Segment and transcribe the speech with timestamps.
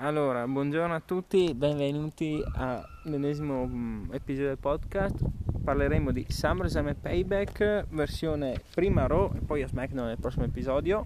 [0.00, 5.16] Allora, buongiorno a tutti, benvenuti all'ennesimo mm, episodio del podcast.
[5.64, 11.04] Parleremo di SummerSlam e Payback, versione prima Raw e poi a SmackDown nel prossimo episodio.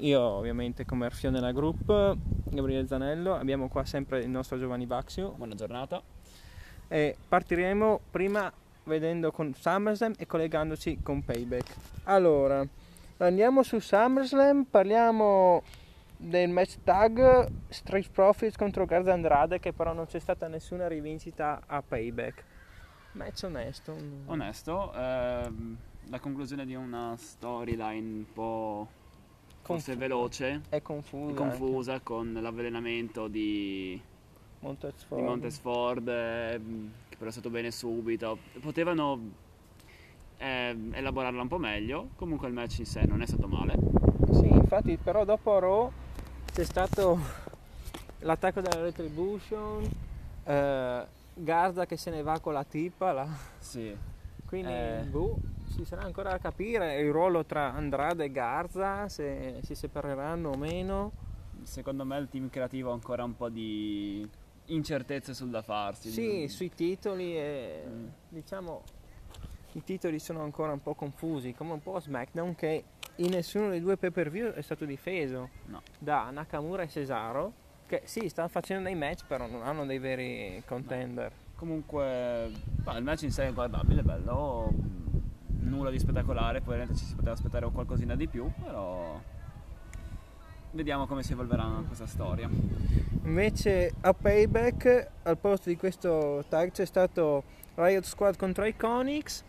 [0.00, 2.18] Io ovviamente come Arfio nella group,
[2.50, 5.30] Gabriele Zanello, abbiamo qua sempre il nostro Giovanni Baxio.
[5.30, 6.02] Buona giornata.
[6.88, 8.52] E partiremo prima
[8.84, 11.74] vedendo con SummerSlam e collegandoci con Payback.
[12.04, 12.62] Allora,
[13.16, 15.62] andiamo su SummerSlam, parliamo
[16.16, 21.62] del match tag Street Profits contro Garza Andrade che però non c'è stata nessuna rivincita
[21.66, 22.44] a Payback.
[23.12, 23.96] Match onesto.
[24.26, 25.76] Onesto, ehm,
[26.08, 28.88] la conclusione di una storyline un po'
[29.62, 31.32] forse veloce È confusa.
[31.32, 34.00] e confusa con l'avvelenamento di,
[34.60, 38.38] Montez di Montesford ehm, che però è stato bene subito.
[38.60, 39.18] Potevano
[40.36, 43.74] ehm, elaborarla un po' meglio, comunque il match in sé non è stato male.
[44.32, 45.90] Sì, infatti però dopo Raw
[46.56, 47.18] c'è stato
[48.20, 49.86] l'attacco della Retribution,
[50.44, 53.94] eh, Garza che se ne va con la tipa, la- Sì,
[54.46, 55.04] quindi Eh.
[55.06, 55.36] boh,
[55.74, 60.56] ci sarà ancora da capire il ruolo tra Andrade e Garza, se si separeranno o
[60.56, 61.12] meno.
[61.62, 64.26] secondo me il team creativo ha ancora un po' di
[64.66, 66.08] incertezze sul da farsi.
[66.10, 68.06] Sì, sui titoli e Mm.
[68.28, 68.82] diciamo
[69.72, 72.84] i titoli sono ancora un po' confusi, come un po' SmackDown che
[73.16, 75.80] in nessuno dei due pay per view è stato difeso No.
[75.98, 77.52] da Nakamura e Cesaro,
[77.86, 81.32] che sì, stanno facendo dei match, però non hanno dei veri contender.
[81.56, 82.50] Comunque,
[82.82, 84.70] bah, il match in sé è guardabile, bello,
[85.60, 89.18] nulla di spettacolare, probabilmente ci si poteva aspettare qualcosina di più, però
[90.72, 92.48] vediamo come si evolverà questa storia.
[93.24, 97.44] Invece a Payback, al posto di questo tag c'è stato
[97.76, 99.42] Riot Squad contro Iconics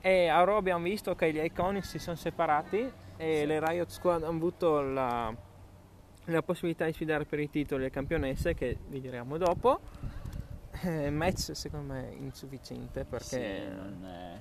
[0.00, 3.46] e a Raw abbiamo visto che gli Iconics si sono separati e Sì.
[3.46, 5.34] le Riot Squad hanno avuto la,
[6.24, 9.80] la possibilità di sfidare per i titoli le campionesse che vi diremo dopo.
[10.82, 13.26] Eh, match secondo me insufficiente perché...
[13.68, 14.40] Sì, non è-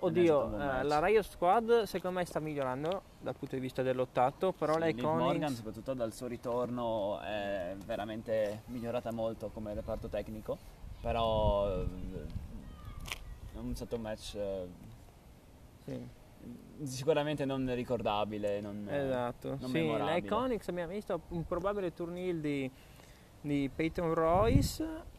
[0.00, 3.80] Oddio, non è eh, la Riot Squad secondo me sta migliorando dal punto di vista
[3.80, 9.48] del lottato, però sì, le Liv Morgan, soprattutto dal suo ritorno, è veramente migliorata molto
[9.48, 10.58] come reparto tecnico,
[11.00, 11.86] però eh,
[13.54, 14.68] è un stato match eh,
[15.86, 16.08] Sì.
[16.82, 22.70] Sicuramente non ricordabile, non, Esatto, non sì, le Iconics abbiamo visto un probabile turnil di,
[23.40, 25.12] di Peyton Royce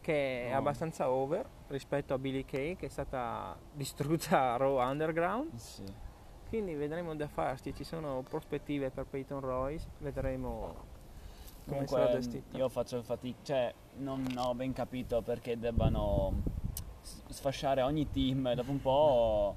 [0.00, 0.58] che è Oh.
[0.58, 5.82] abbastanza over rispetto a Billy Kay che è stata distrutta a Raw Underground Sì.
[6.48, 10.94] quindi vedremo da farsi, ci sono prospettive per Peyton Royce, vedremo
[11.66, 12.56] come sarà gestita.
[12.56, 16.32] io faccio fatica, cioè non ho ben capito perché debbano
[17.28, 19.56] sfasciare ogni team dopo un po',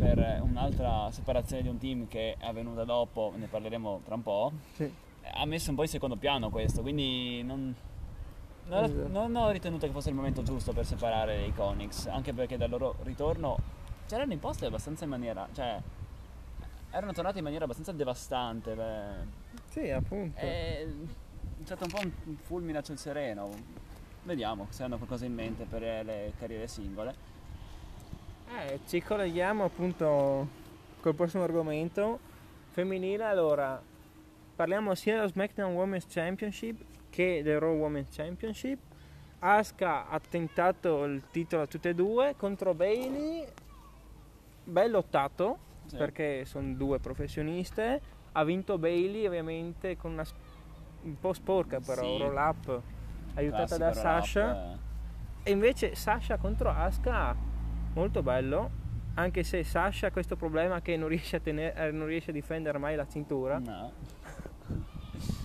[0.00, 4.52] per un'altra separazione di un team che è avvenuta dopo, ne parleremo tra un po',
[4.72, 4.90] Sì.
[5.34, 7.74] ha messo un po' in secondo piano questo, quindi non,
[8.66, 9.08] non, Esatto.
[9.08, 12.70] non ho ritenuto che fosse il momento giusto per separare i Iconics, anche perché dal
[12.70, 13.58] loro ritorno
[14.06, 15.78] c'erano imposte abbastanza in maniera, cioè
[16.92, 18.74] erano tornati in maniera abbastanza devastante.
[18.74, 19.58] beh.
[19.68, 20.40] Sì, appunto.
[20.40, 20.86] È
[21.62, 23.50] stato un po' un fulmine a ciel sereno.
[24.22, 27.14] Vediamo se hanno qualcosa in mente per le carriere singole.
[28.58, 30.48] Eh, ci colleghiamo appunto
[31.00, 32.18] col prossimo argomento
[32.70, 33.24] femminile.
[33.24, 33.80] Allora,
[34.56, 38.78] parliamo sia dello SmackDown Women's Championship che del Raw Women's Championship.
[39.40, 43.46] Asuka ha tentato il titolo a tutte e due contro Bailey.
[44.64, 45.96] Bel lottato Sì.
[45.96, 48.00] perché sono due professioniste.
[48.32, 50.24] Ha vinto Bailey ovviamente con una
[51.02, 52.18] un po' sporca però, Sì.
[52.18, 52.82] roll up
[53.34, 54.72] aiutata da Classico roll-up, Sasha.
[54.72, 54.78] eh.
[55.44, 57.34] E invece Sasha contro Asuka,
[57.94, 58.70] molto bello,
[59.14, 62.32] anche se Sasha ha questo problema che non riesce a, tenere, eh, non riesce a
[62.32, 63.58] difendere mai la cintura.
[63.58, 63.92] No.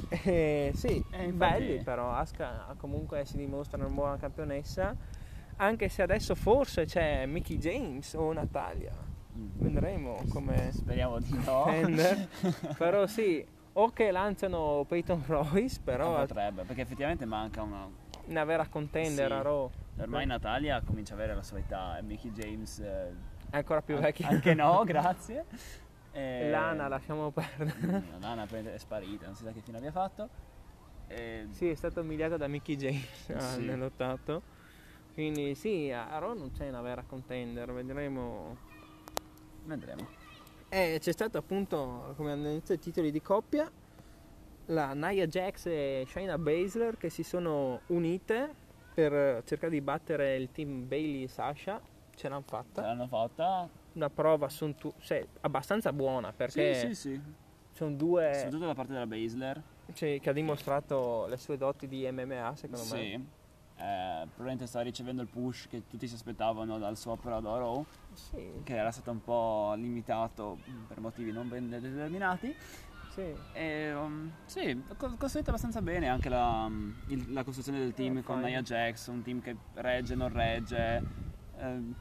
[0.08, 4.96] Eh, sì, Eh, belli però, Asuka comunque si dimostra una buona campionessa,
[5.58, 8.94] anche se adesso forse c'è Mickey James o Natalia,
[9.38, 9.48] Mm.
[9.56, 11.66] vedremo come Speriamo di no.
[12.78, 17.86] però sì, o che lanciano Peyton Royce, però potrebbe, perché effettivamente manca una.
[18.28, 19.34] Una vera contender Sì.
[19.34, 22.80] a Raw, Ormai Natalia comincia a avere la sua età Mickey James.
[22.80, 23.14] eh,
[23.50, 24.28] è ancora più vecchia.
[24.28, 25.46] Anche no, grazie.
[26.12, 28.04] E- Lana lasciamo perdere.
[28.20, 30.30] Lana è sparita, non si sa che fine abbia fatto.
[31.08, 33.62] E- Sì, è stato umiliato da Mickey James ah, Sì.
[33.66, 34.42] nell'ottato.
[35.14, 38.58] Quindi sì, a Raw non c'è una vera contender, vedremo.
[39.64, 40.08] Vedremo.
[40.68, 43.72] Eh, c'è stato appunto, come hanno detto, i titoli di coppia,
[44.68, 48.54] la Nia Jax e Shayna Baszler che si sono unite
[48.94, 51.82] per cercare di battere il team Bailey e Sasha.
[52.16, 52.82] Ce l'hanno Ce fatta.
[52.82, 53.68] l'hanno fatta.
[53.94, 57.22] Una prova sontu- cioè, abbastanza buona perché Sì, sì, sì.
[57.72, 59.62] sono due Soprattutto da parte della Basler.
[59.94, 62.96] sì, che ha dimostrato le sue doti di MMA, secondo Sì.
[62.96, 63.26] me.
[63.78, 67.86] Eh, probabilmente sta ricevendo il push che tutti si aspettavano dal suo approdo a Raw,
[68.14, 70.58] Sì, che era stato un po' limitato
[70.88, 72.56] per motivi non ben determinati.
[73.16, 73.34] Sì.
[73.54, 78.18] E, um, sì, co- costruito abbastanza bene anche la, um, il- la costruzione del team
[78.18, 78.42] Eh, con.
[78.42, 81.02] Nia Jax, un team che regge, non regge.
[81.58, 81.96] Ehm,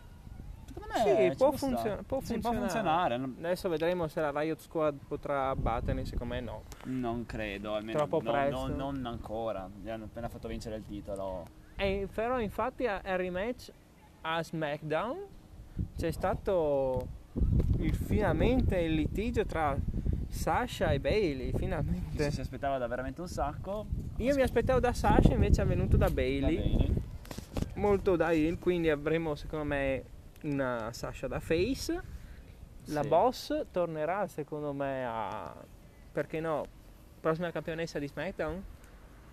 [0.66, 1.66] secondo me Sì, può, sta.
[1.66, 2.58] funziona- può Sì, funzionare.
[2.60, 3.16] funzionare.
[3.16, 6.62] Non, Adesso vedremo se la Riot Squad potrà batterli, secondo me no.
[6.86, 8.66] non credo, almeno Troppo no- presto.
[8.66, 9.70] no- non ancora.
[9.82, 11.46] Gli hanno appena fatto vincere il titolo.
[11.76, 13.70] E però infatti a- al rematch
[14.22, 15.18] a SmackDown
[15.96, 17.06] c'è stato
[17.78, 19.76] il- finalmente il litigio tra
[20.34, 22.24] Sasha e Bailey, finalmente.
[22.24, 23.86] Ci si aspettava da veramente un sacco.
[24.18, 27.02] Io mi aspettavo da Sasha, invece è venuto da Bailey, bene.
[27.74, 30.02] molto da heel, quindi avremo secondo me
[30.42, 32.12] una Sasha da face.
[32.88, 33.08] La Sì.
[33.08, 35.54] boss tornerà secondo me a
[36.12, 36.66] perché no,
[37.20, 38.62] prossima campionessa di SmackDown?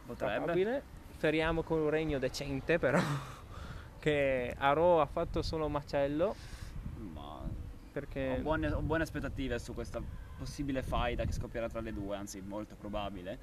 [0.06, 0.36] Potrebbe.
[0.36, 0.84] Probabile.
[1.18, 2.98] Speriamo con un regno decente però
[4.00, 6.36] che a Raw ha fatto solo macello
[7.14, 7.42] Ma
[7.92, 10.02] perché ho, buone, ho buone aspettative su questa
[10.42, 13.38] possibile faida che scoppierà tra le due, anzi molto probabile.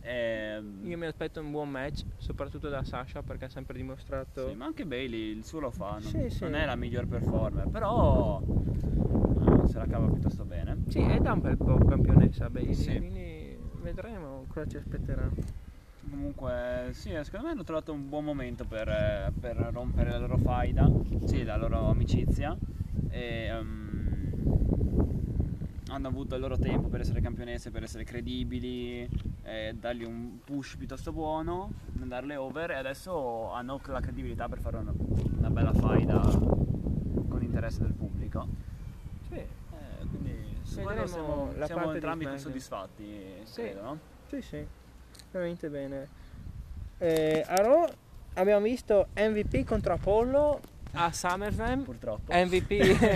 [0.00, 4.54] Ehm, io mi aspetto un buon match soprattutto da Sasha perché ha sempre dimostrato Sì,
[4.54, 6.44] ma anche Bailey il suo lo fa, non, Sì, sì.
[6.44, 10.82] non è la miglior performer, però eh, se la cava piuttosto bene.
[10.88, 12.96] Sì, è da un bel po' campionessa Bailey, Sì.
[12.98, 15.26] quindi vedremo cosa ci aspetterà.
[16.02, 20.18] Comunque, sì, eh, secondo me hanno trovato un buon momento per, eh, per rompere la
[20.18, 20.90] loro faida,
[21.24, 22.54] sì, la loro amicizia.
[23.10, 23.83] E, ehm,
[25.94, 29.08] hanno avuto il loro tempo per essere campionesse, per essere credibili,
[29.42, 34.76] e dargli un push piuttosto buono, mandarle over e adesso hanno la credibilità per fare
[34.78, 34.92] una,
[35.38, 38.46] una bella faida con interesse del pubblico.
[39.28, 43.62] Sì, Eh, quindi su quello siamo, siamo entrambi soddisfatti, Sì.
[43.62, 43.98] credo, no?
[44.28, 44.66] sì, sì,
[45.30, 46.08] veramente bene.
[46.98, 47.86] Eh, a Raw
[48.34, 50.60] abbiamo visto MVP contro Apollo
[50.94, 51.82] a SummerSlam.
[51.82, 52.32] Purtroppo.
[52.32, 52.70] MVP,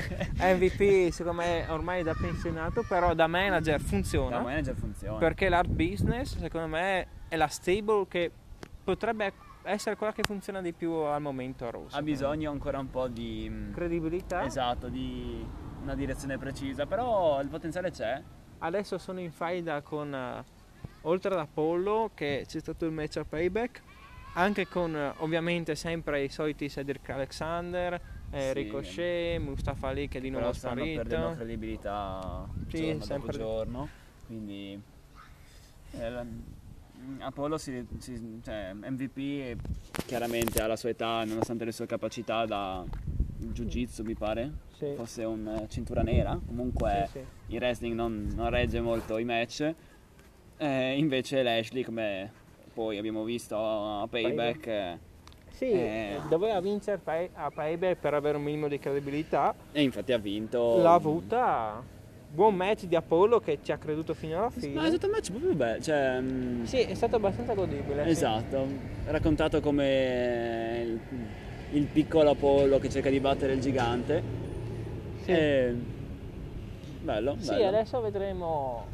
[0.39, 4.37] MVP secondo me ormai da pensionato, però da manager funziona.
[4.37, 5.19] Da manager funziona.
[5.19, 8.31] Perché l'art business secondo me è la stable che
[8.85, 9.33] potrebbe
[9.63, 11.87] essere quella che funziona di più al momento a Raw.
[11.91, 14.45] ha bisogno ancora un po' di mm, credibilità.
[14.45, 15.47] esatto, di
[15.83, 18.23] una direzione precisa, però il potenziale c'è.
[18.59, 20.45] Adesso sono in faida con eh,
[21.03, 23.83] oltre ad Apollo che c'è stato il match a payback,
[24.35, 28.53] anche con eh, ovviamente sempre i soliti Cedric Alexander, eh, Sì.
[28.53, 31.35] Ricochet, Mustafa Ali che è di nuovo però stanno perdendo sparito.
[31.37, 33.89] credibilità Sì, giorno sempre dopo giorno.
[34.27, 34.81] Quindi
[35.93, 39.57] eh, la- mm, Apollo si, si- cioè, MVP
[40.07, 42.85] chiaramente alla sua età, nonostante le sue capacità da
[43.39, 44.93] jiu-jitsu mi pare, Sì.
[44.95, 47.25] fosse un eh, cintura nera, comunque sì.
[47.49, 49.75] il wrestling non, non regge molto i match.
[50.61, 52.33] Eh, invece Lashley, come
[52.79, 54.99] poi abbiamo visto a Payback, eh,
[55.51, 56.21] Sì, Eh.
[56.29, 59.53] doveva vincere pay- a payback per avere un minimo di credibilità.
[59.73, 60.81] e infatti ha vinto.
[60.81, 61.83] L'ha avuta.
[62.31, 64.75] Buon match di Apollo che ci ha creduto fino alla fine.
[64.75, 65.83] No, è stato un match proprio bello.
[65.83, 68.05] Cioè, mm, Sì, è stato abbastanza godibile.
[68.05, 68.11] sì.
[68.11, 68.65] esatto.
[69.07, 71.01] Raccontato come il,
[71.73, 74.23] il piccolo Apollo che cerca di battere il gigante.
[75.23, 75.31] Sì.
[75.33, 75.75] E-
[77.03, 77.67] Bello, Sì, bello.
[77.67, 78.87] adesso vedremo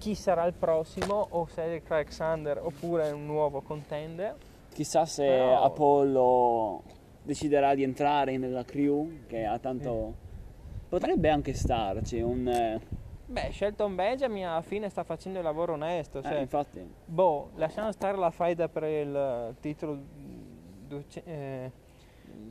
[0.00, 4.34] chi sarà il prossimo, o Cedric Alexander oppure un nuovo contender.
[4.72, 6.82] Chissà se Però- Apollo
[7.22, 10.14] deciderà di entrare nella crew che ha tanto.
[10.88, 12.48] Potrebbe anche starci un.
[12.48, 12.80] eh,
[13.26, 16.20] Beh, Shelton Benjamin alla fine sta facendo il lavoro onesto.
[16.20, 16.82] eh, Cioè, infatti.
[17.04, 19.98] boh, lasciamo stare la faida per il titolo
[20.88, 21.70] duece- eh,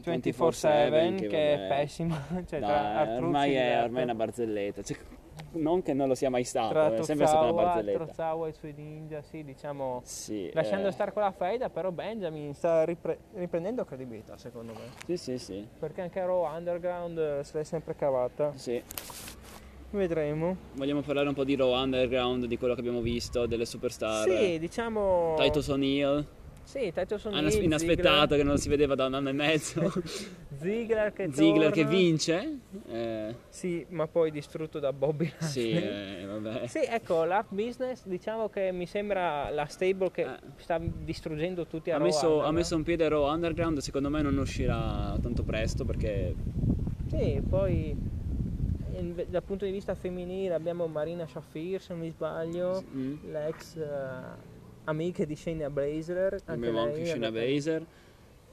[0.03, 2.23] 24-7 che, è vabbè, pessima.
[2.47, 4.83] cioè, Artruzzi ormai, è, ormai è una barzelletta.
[4.83, 4.97] Cioè,
[5.53, 8.05] non che non lo sia mai stato, tra è sempre stata una barzelletta.
[8.05, 10.01] Tozawa e i suoi ninja, sì, diciamo.
[10.03, 14.91] Sì, Lasciando eh, stare quella faida, però Benjamin sta ripre- riprendendo credibilità, secondo me.
[15.05, 15.67] Sì, sì, sì.
[15.79, 18.51] Perché anche Raw Underground eh, se l'è sempre cavata.
[18.55, 18.81] sì.
[19.91, 20.55] Vedremo.
[20.73, 24.29] Vogliamo parlare un po' di Raw Underground, di quello che abbiamo visto, delle superstar.
[24.29, 25.33] Sì, diciamo.
[25.35, 26.23] Titus O'Neill,
[26.69, 27.63] Sì, Titus Anas- O'Neill.
[27.63, 29.91] inaspettato che non si vedeva da un anno e mezzo.
[30.61, 32.59] Ziggler che Ziggler che vince.
[32.87, 36.21] Eh, Sì, ma poi distrutto da Bobby sì, Lashley.
[36.21, 36.67] eh, vabbè.
[36.67, 40.37] Sì, ecco, l'art business diciamo che mi sembra la stable che Eh.
[40.57, 44.21] sta distruggendo tutti a Ha Raw messo, ha messo un piede Raw Underground, secondo me
[44.21, 46.35] non uscirà tanto presto perché
[47.09, 47.97] Sì, poi
[49.27, 53.15] dal punto di vista femminile abbiamo Marina Shafir, se non mi sbaglio, Mm.
[53.31, 54.57] l'ex eh,
[54.89, 56.39] amica di Shayna Blazer.
[56.45, 57.81] Abbiamo anche Shayna Baszler.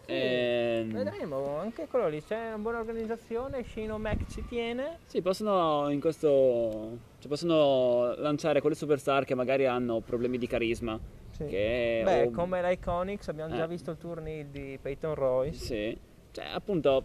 [0.07, 4.99] Sì, Ehm, Vedremo, anche quello lì c'è una buona organizzazione, Shino Mac ci tiene.
[5.07, 6.99] Sì, possono in questo.
[7.19, 10.97] Cioè, possono lanciare quelle superstar che magari hanno problemi di carisma.
[11.31, 11.47] Sì.
[11.47, 13.69] Che, Beh, o- come l'Iconics abbiamo già Eh.
[13.69, 15.59] visto il tournée di Peyton Royce.
[15.59, 15.99] Sì,
[16.31, 17.03] cioè appunto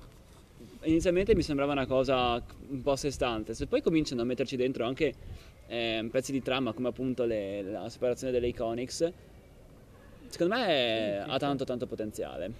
[0.83, 4.55] inizialmente mi sembrava una cosa un po' a sé stante, se poi cominciano a metterci
[4.55, 5.11] dentro anche
[5.71, 9.13] ehm, pezzi di trama come appunto le- la separazione delle Iconics,
[10.27, 12.51] secondo me Sì, sì, ha tanto tanto potenziale.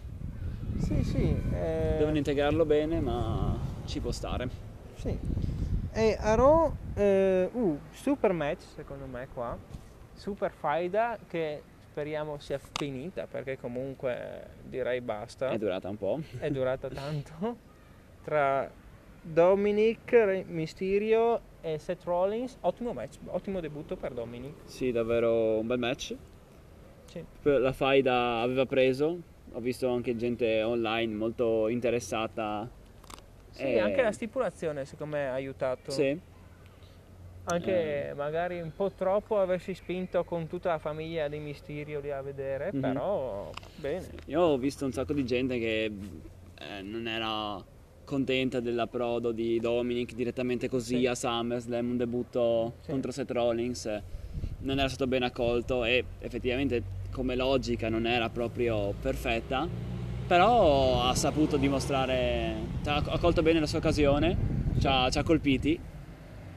[0.80, 1.36] Sì, sì.
[1.54, 4.48] eh, Devono integrarlo bene, ma ci può stare.
[4.96, 5.18] Sì.
[5.94, 9.58] E a Raw, eh, uh, super match secondo me qua,
[10.14, 16.22] super faida che speriamo sia finita perché comunque direi basta, È durata un po'.
[16.40, 17.58] è durata tanto,
[18.24, 18.72] tra
[19.22, 24.54] Dominic Mysterio e Seth Rollins, ottimo match, ottimo debutto per Dominic.
[24.66, 26.16] Sì, davvero un bel match.
[27.06, 27.24] Sì.
[27.44, 29.20] La faida aveva preso,
[29.52, 32.70] ho visto anche gente online molto interessata.
[33.52, 35.92] Sì, E- anche la stipulazione secondo me ha aiutato.
[35.92, 36.20] Sì,
[37.46, 38.14] Anche Eh.
[38.14, 42.70] magari un po' troppo aversi spinto con tutta la famiglia di Mysterio lì a vedere,
[42.72, 42.80] Mhm.
[42.80, 44.08] però bene.
[44.28, 45.86] Io ho visto un sacco di gente che
[46.60, 47.60] eh, non era
[48.16, 51.06] contenta dell'approdo di Dominic direttamente così Sì.
[51.08, 52.92] a SummerSlam, un debutto Sì.
[52.92, 54.02] contro Seth Rollins, eh,
[54.60, 59.66] non era stato ben accolto e effettivamente come logica non era proprio perfetta,
[60.28, 62.54] però ha saputo dimostrare,
[62.84, 64.38] cioè, ha ha colto bene la sua occasione,
[64.78, 65.80] ci ha, ci ha colpiti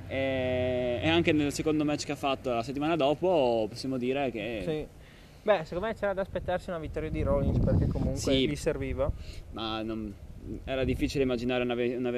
[0.09, 4.63] e, e anche nel secondo match che ha fatto la settimana dopo possiamo dire che
[4.65, 5.03] Sì.
[5.45, 8.49] Beh, secondo me c'era da aspettarsi una vittoria di Rollins perché comunque Sì.
[8.49, 9.11] gli serviva.
[9.53, 10.13] ma non-
[10.65, 12.11] era difficile immaginare una, una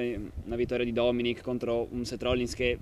[0.47, 2.79] una vittoria di Dominic contro un Seth Rollins che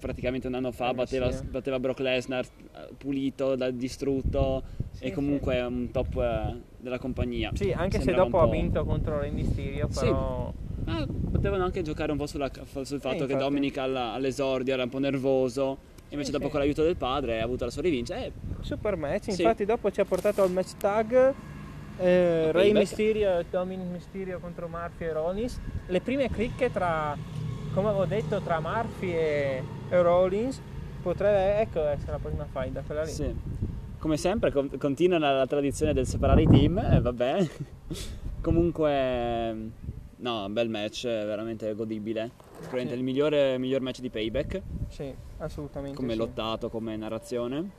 [0.00, 1.44] praticamente un anno fa Eh, batteva, sì.
[1.44, 6.98] batteva Brock Lesnar eh, pulito, da- distrutto Sì, e comunque è un top eh, della
[6.98, 7.50] compagnia.
[7.54, 10.00] Sì, anche se Sembrava dopo un ha vinto contro Rey Mysterio, Sì.
[10.00, 10.52] però...
[10.84, 12.50] Ma potevano anche giocare un po' sulla-
[12.82, 13.34] sul fatto che infatti.
[13.36, 16.50] Dominic alla- all'esordio era un po' nervoso, invece Sì, dopo sì.
[16.50, 18.18] con l'aiuto del padre ha avuto la sua rivincita.
[18.18, 19.42] Eh, Super match, Sì.
[19.42, 21.34] infatti dopo ci ha portato al match tag
[22.02, 22.72] eh, Rey.
[22.72, 25.60] Mysterio e Dominic Mysterio contro Murphy e Rollins.
[25.86, 27.16] Le prime cricche tra,
[27.74, 30.60] come avevo detto, tra Murphy e, e Rollins
[31.02, 33.10] potrebbe ecco, essere la prossima faida, quella lì.
[33.10, 33.34] Sì.
[33.98, 37.48] Come sempre con- continua la, tradizione del separare i team, eh, vabbè.
[38.42, 39.54] Comunque,
[40.16, 42.30] no, un bel match, eh, veramente godibile.
[42.58, 42.98] Sicuramente Sì.
[42.98, 45.96] il migliore, miglior match di Payback, Sì, assolutamente.
[45.96, 46.18] come sì.
[46.18, 47.70] lottato, come narrazione.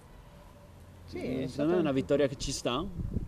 [1.06, 2.84] Sì, Mm, Secondo me è una vittoria che ci sta.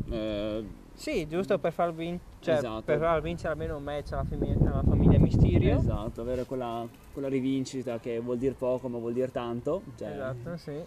[0.10, 0.64] eh,
[0.96, 2.84] Sì, giusto per far, vin- cioè, Esatto.
[2.84, 5.78] per far vincere almeno un match alla famiglia, alla famiglia Mysterio.
[5.78, 9.84] esatto, avere quella, quella rivincita che vuol dire poco ma vuol dire tanto.
[9.98, 10.82] Cioè, Esatto, sì.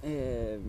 [0.00, 0.60] eh,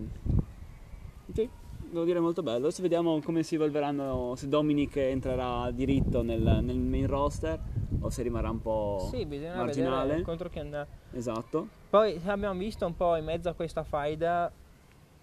[1.32, 1.50] sì,
[1.90, 2.66] devo dire molto bello.
[2.66, 7.60] Adesso vediamo come si evolveranno, se Dominic entrerà diritto nel, nel main roster
[8.00, 10.22] o se rimarrà un po' Sì, bisogna marginale.
[10.22, 10.86] contro chi andrà.
[11.12, 11.68] Esatto.
[11.90, 14.50] Poi abbiamo visto un po' in mezzo a questa faida,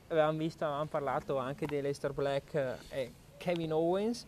[0.07, 2.53] avevamo visto, avevamo parlato anche di Lester Black
[2.89, 3.11] e
[3.43, 4.25] Kevin Owens.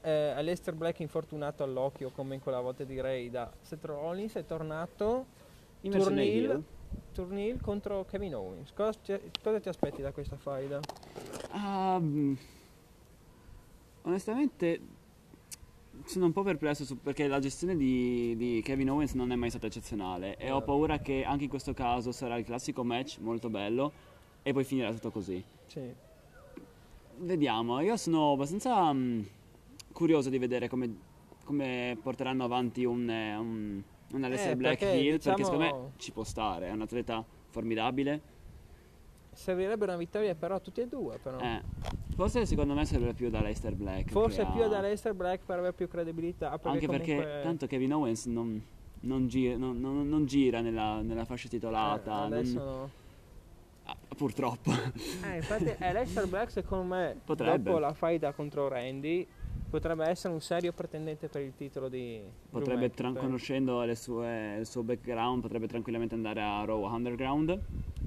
[0.00, 5.26] Eh, Lester Black infortunato all'occhio come in quella volta direi da Seth Rollins è tornato
[5.82, 6.64] In Turnil.
[7.12, 8.72] Turnil contro Kevin Owens.
[8.72, 10.80] Cosa ti, cosa ti aspetti da questa faida?
[11.56, 12.34] Mm,
[14.02, 14.80] onestamente
[16.04, 19.50] sono un po' perplesso su- perché la gestione di, di Kevin Owens non è mai
[19.50, 20.64] stata eccezionale e ho Esatto.
[20.64, 23.92] paura che anche in questo caso sarà il classico match molto bello
[24.42, 25.44] e poi finirà tutto così.
[25.66, 26.06] Sì.
[27.20, 29.20] Vediamo, io sono abbastanza mm,
[29.92, 30.94] curioso di vedere come,
[31.44, 33.82] come porteranno avanti un, eh, un,
[34.12, 36.82] un Aleister Eh, Black perché, Hill perché diciamo- secondo me ci può stare, è un
[36.82, 38.36] atleta formidabile.
[39.32, 41.38] Servirebbe una vittoria però a tutti e due però.
[41.38, 41.60] Eh,
[42.14, 44.10] forse secondo me serve più da Leicester Black.
[44.10, 46.50] Forse più a- da Lester Black per avere più credibilità.
[46.50, 48.60] Perché Anche perché comunque- tanto Kevin Owens non,
[49.00, 52.90] non gira, non- non- gira nella, nella fascia eh, titolata, non- adesso
[54.16, 54.70] purtroppo.
[55.24, 57.62] Eh, infatti Aleister Black secondo me Potrebbe.
[57.62, 59.26] dopo la faida contro Randy
[59.70, 63.24] potrebbe essere un serio pretendente per il titolo di potrebbe, tra- McIntyre.
[63.26, 67.60] conoscendo le sue- il suo background, potrebbe tranquillamente andare a Raw Underground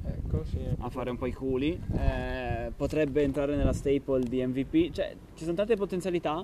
[0.03, 0.59] Ecco, sì.
[0.79, 1.79] a fare un po' i culi.
[1.95, 4.89] Eh, potrebbe entrare nella staple di MVP.
[4.91, 6.43] Cioè, ci sono tante potenzialità.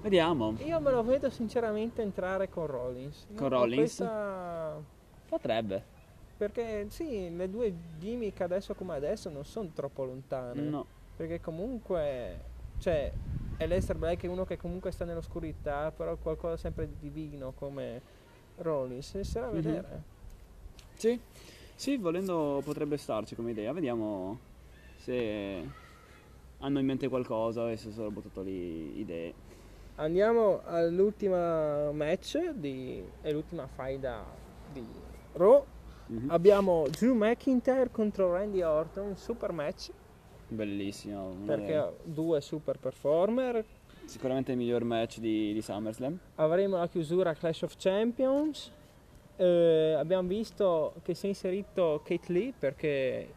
[0.00, 0.54] Vediamo.
[0.64, 3.26] Io me lo vedo sinceramente entrare con Rollins.
[3.34, 3.80] Con Io Rollins?
[3.96, 4.80] questa-
[5.28, 5.96] Potrebbe.
[6.38, 10.62] Perché sì, le due gimmick adesso come adesso non sono troppo lontane.
[10.62, 10.86] No.
[11.16, 12.36] Perché comunque,
[12.78, 13.12] cioè,
[13.58, 18.00] Aleister Black è uno che comunque sta nell'oscurità, però qualcosa sempre di divino come
[18.58, 19.16] Rollins.
[19.16, 19.54] E sarà a Mhm.
[19.60, 20.02] vedere.
[20.94, 21.20] Sì.
[21.74, 23.72] Sì, volendo potrebbe starci come idea.
[23.72, 24.38] Vediamo
[24.98, 25.68] se
[26.58, 29.34] hanno in mente qualcosa e se sono buttato lì idee.
[29.96, 34.24] Andiamo all'ultima match di, è l'ultima faida
[34.72, 34.86] di
[35.32, 35.64] Raw.
[36.08, 36.30] Mhm.
[36.30, 39.90] abbiamo Drew McIntyre contro Randy Orton, super match,
[40.48, 41.34] Bellissimo.
[41.44, 43.64] perché ha due super performer.
[44.06, 46.18] Sicuramente il miglior match di, di SummerSlam.
[46.36, 48.72] Avremo la chiusura Clash of Champions.
[49.36, 53.30] Eh, abbiamo visto che si è inserito Kate Lee perché eh,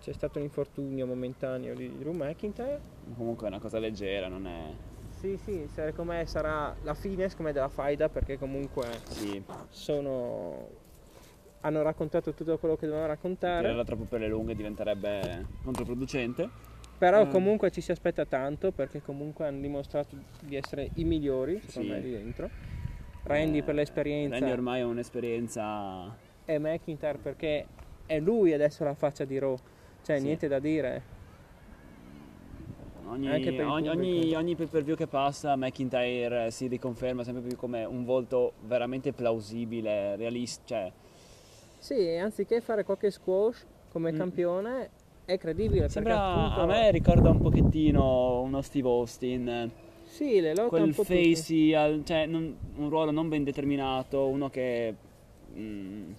[0.00, 2.80] c'è stato un infortunio momentaneo di Drew McIntyre.
[3.16, 4.72] Comunque è una cosa leggera, non è...
[5.20, 5.66] Sì, sì,
[6.04, 10.68] me sarà la fine della faida perché comunque Sì, sono
[11.66, 13.62] hanno raccontato tutto quello che dovevano raccontare.
[13.62, 16.48] tirarla troppo per le lunghe diventerebbe controproducente.
[16.98, 17.30] Però Mm.
[17.30, 21.94] comunque ci si aspetta tanto perché comunque hanno dimostrato di essere i migliori, secondo Sì.
[21.94, 22.48] me, lì dentro.
[23.24, 26.16] Randy Eh, per l'esperienza Randy ormai ha un'esperienza...
[26.44, 27.66] e McIntyre perché
[28.06, 29.56] è lui adesso la faccia di Raw.
[30.02, 30.24] Cioè, Sì.
[30.24, 31.14] niente da dire.
[33.08, 37.56] Ogni, per ogni, ogni, ogni pay per view che passa McIntyre si riconferma sempre più
[37.56, 40.92] come un volto veramente plausibile, realista, cioè
[41.78, 44.16] Sì, anziché fare qualche squash come Mm.
[44.16, 44.90] campione
[45.24, 49.70] è credibile sembra appunto a me ricorda un pochettino uno Steve Austin,
[50.04, 54.94] sì, le lotta quel facey, al- cioè non- un ruolo non ben determinato, uno che
[55.56, 56.12] mm,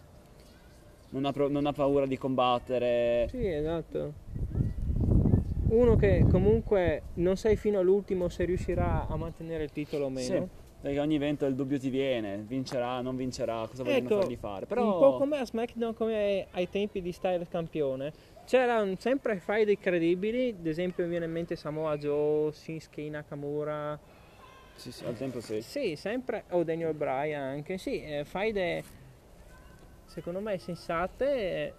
[1.10, 3.28] non, ha, non ha paura di combattere.
[3.30, 4.26] Sì, esatto.
[5.70, 10.50] Uno che comunque non sai fino all'ultimo se riuscirà a mantenere il titolo o meno.
[10.50, 14.38] Sì, perché ogni evento il dubbio ti viene, vincerà, non vincerà, cosa vogliono Ecco, fargli
[14.38, 14.65] fare.
[14.65, 18.13] Però Un po' come a SmackDown, come ai tempi di Styles campione.
[18.46, 24.00] C'erano sempre faide credibili, ad esempio mi viene in mente Samoa Joe, Shinsuke Nakamura,
[24.75, 25.62] sì, sì, al tempo sì.
[25.62, 28.82] sì, sempre, o Daniel Bryan anche, sì, eh, faide
[30.06, 31.74] secondo me sensate,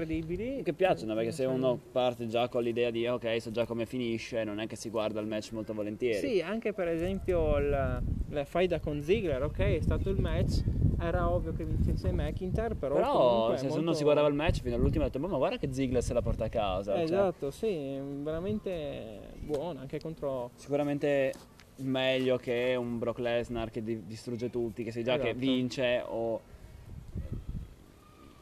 [0.00, 0.62] eh, credibili.
[0.62, 4.44] Che piacciono perché se uno parte già con l'idea di ok, so già come finisce,
[4.44, 6.26] non è che si guarda il match molto volentieri.
[6.26, 10.62] Sì, anche per esempio la, la faida con Ziggler, ok, è stato il match,
[11.00, 14.74] era ovvio che vincesse McIntyre, però, Però se uno molto- si guardava il match fino
[14.74, 16.94] all'ultimo ha detto ma guarda che Ziggler se la porta a casa.
[16.94, 21.32] cioè, Esatto, sì, veramente buono anche contro sicuramente
[21.76, 25.38] meglio che un Brock Lesnar che di- distrugge tutti, che sai già che Esatto.
[25.38, 26.40] vince o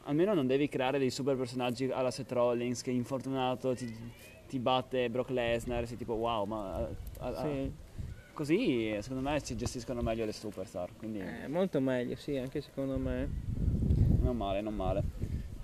[0.09, 3.93] almeno non devi creare dei super personaggi alla Seth Rollins che infortunato ti,
[4.47, 6.89] ti batte Brock Lesnar, sei tipo wow, ma a-
[7.27, 7.71] a- sì,
[8.33, 12.97] così secondo me si gestiscono meglio le superstar, quindi eh, molto meglio, sì, anche secondo
[12.97, 13.29] me.
[14.21, 15.03] non male, non male.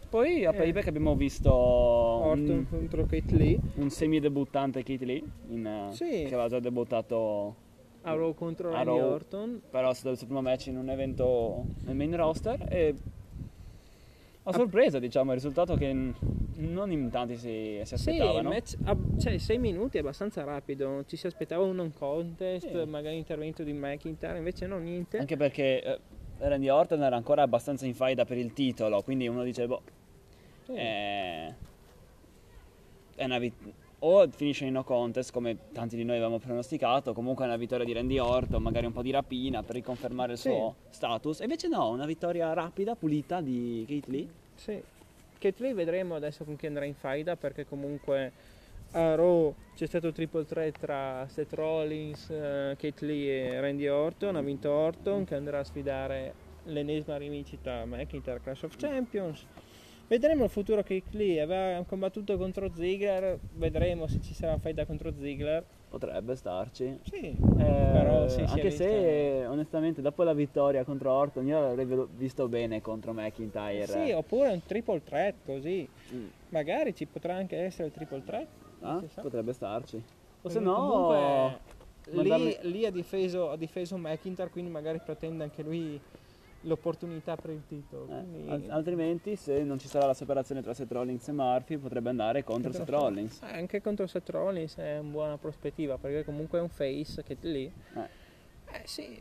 [0.10, 0.56] Poi a Eh.
[0.56, 6.06] Payback abbiamo visto Orton un, contro Kate Lee, un semi-debuttante Kate Lee, in, eh, Sì.
[6.06, 7.56] che aveva già debuttato
[8.04, 9.00] a Raw contro Randy.
[9.00, 9.62] Orton.
[9.72, 12.94] però è stato il suo primo match in un evento nel main roster e
[14.48, 19.18] a sorpresa diciamo il risultato che non in tanti si, si Sì, aspettavano match, ab-
[19.20, 22.88] cioè 6 minuti è abbastanza rapido, ci si aspettava un non contest, Sì.
[22.88, 25.18] magari intervento di McIntyre, invece no, niente.
[25.18, 26.00] anche perché eh,
[26.38, 29.82] Randy Orton era ancora abbastanza in faida per il titolo quindi uno dice boh
[30.66, 30.74] Sì.
[30.74, 31.56] eh,
[33.16, 33.74] è una vit-
[34.08, 37.86] o finisce in no contest come tanti di noi avevamo pronosticato comunque è una vittoria
[37.86, 40.50] di Randy Orton magari un po' di rapina per riconfermare il Sì.
[40.50, 44.82] suo status e invece no una vittoria rapida pulita di Kate Lee Sì.
[45.40, 48.32] Kate Lee vedremo adesso con chi andrà in faida perché comunque
[48.92, 53.88] a Raw c'è stato il triple threat tra Seth Rollins, eh, Kate Lee e Randy
[53.88, 56.34] Orton, ha vinto Orton che andrà a sfidare
[56.66, 59.46] l'ennesima rivincita a McIntyre Clash of Champions.
[60.08, 65.12] Vedremo il futuro Kate Lee, aveva combattuto contro Ziggler, vedremo se ci sarà faida contro
[65.18, 65.66] Ziggler.
[65.90, 71.48] potrebbe starci Sì, Eh, però sì, anche vista- se onestamente dopo la vittoria contro Orton
[71.48, 71.88] io l'avrei
[72.18, 73.88] visto bene contro McIntyre.
[73.88, 75.88] Sì, oppure un triple threat così.
[76.14, 76.28] Mm.
[76.50, 78.48] Magari ci potrà anche essere il triple threat.
[78.82, 80.04] Ah, potrebbe starci.
[80.42, 81.60] O se no comunque
[82.12, 86.00] lì, mandarli- lì ha, difeso, ha difeso McIntyre, quindi magari pretende anche lui
[86.66, 88.06] l'opportunità per il titolo.
[88.10, 91.78] eh, quindi- al- altrimenti se non ci sarà la separazione tra Seth Rollins e Murphy
[91.78, 93.42] potrebbe andare contro Seth Rollins.
[93.42, 97.38] Eh, anche contro Seth Rollins è una buona prospettiva perché comunque è un face che
[97.42, 97.66] lì.
[97.96, 98.24] Eh.
[98.68, 99.18] Eh sì,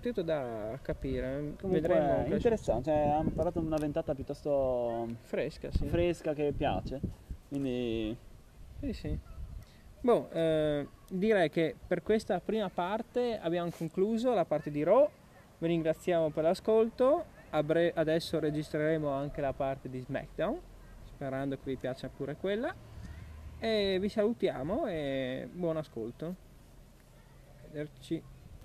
[0.00, 1.54] tutto da capire.
[1.60, 2.24] Comunque Vedremo.
[2.24, 5.86] è interessante, cioè, hanno parlato di una ventata piuttosto Fresca, sì.
[5.86, 7.00] fresca che piace.
[7.48, 8.16] Quindi
[8.80, 9.18] Sì, sì.
[10.02, 15.10] Boh, eh, direi che per questa prima parte abbiamo concluso la parte di Raw.
[15.60, 17.26] Vi ringraziamo per l'ascolto.
[17.50, 20.58] Adesso registreremo anche la parte di SmackDown,
[21.04, 22.74] sperando che vi piaccia pure quella.
[23.58, 26.34] E vi salutiamo e buon ascolto.
[27.60, 28.22] Arrivederci.